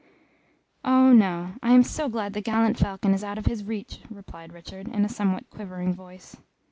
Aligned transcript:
"Oh, 0.83 1.13
no, 1.13 1.51
I 1.61 1.73
am 1.73 1.83
so 1.83 2.09
glad 2.09 2.33
the 2.33 2.41
gallant 2.41 2.75
falcon 2.79 3.13
is 3.13 3.23
out 3.23 3.37
of 3.37 3.45
his 3.45 3.63
reach!" 3.63 3.99
replied 4.09 4.51
Richard, 4.51 4.87
in 4.87 5.05
a 5.05 5.09
somewhat 5.09 5.47
quivering 5.51 5.93
voice. 5.93 6.37